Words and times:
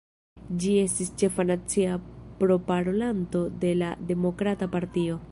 Ĝi 0.61 0.69
estis 0.83 1.11
ĉefa 1.23 1.43
nacia 1.49 1.99
proparolanto 2.39 3.41
de 3.65 3.75
la 3.83 3.91
Demokrata 4.13 4.69
Partio. 4.77 5.19